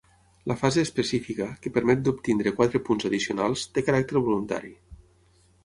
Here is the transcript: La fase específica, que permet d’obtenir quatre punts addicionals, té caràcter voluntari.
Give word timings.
La 0.51 0.55
fase 0.61 0.79
específica, 0.87 1.45
que 1.65 1.73
permet 1.75 2.01
d’obtenir 2.07 2.55
quatre 2.61 2.83
punts 2.89 3.07
addicionals, 3.11 3.69
té 3.77 3.87
caràcter 3.91 4.25
voluntari. 4.31 4.77